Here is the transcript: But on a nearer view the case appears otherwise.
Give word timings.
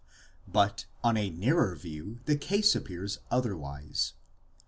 But 0.51 0.87
on 1.03 1.15
a 1.15 1.29
nearer 1.29 1.75
view 1.75 2.21
the 2.25 2.35
case 2.35 2.75
appears 2.75 3.19
otherwise. 3.29 4.13